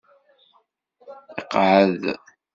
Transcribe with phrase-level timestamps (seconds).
[1.39, 2.03] Iqeɛɛed.